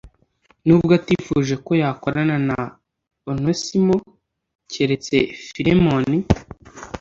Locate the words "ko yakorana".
1.65-2.35